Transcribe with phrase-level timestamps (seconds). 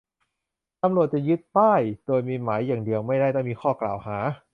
[0.81, 4.17] ตำรวจจะยึดป้าย โดยมีหมายอย่างเดียวไม่ได้ ต้องมีข้อกล่าวหา